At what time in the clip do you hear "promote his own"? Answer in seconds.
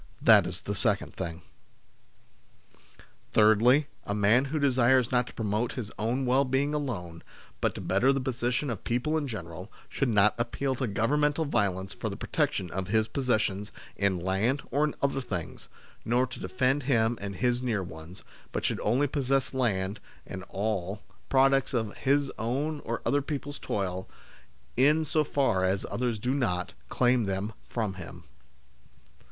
5.35-6.25